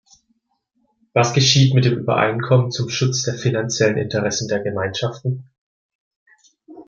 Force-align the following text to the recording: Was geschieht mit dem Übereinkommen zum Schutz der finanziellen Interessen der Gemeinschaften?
Was 1.13 1.35
geschieht 1.35 1.75
mit 1.75 1.85
dem 1.85 1.99
Übereinkommen 1.99 2.71
zum 2.71 2.89
Schutz 2.89 3.21
der 3.21 3.35
finanziellen 3.35 3.97
Interessen 3.99 4.47
der 4.47 4.59
Gemeinschaften? 4.61 5.47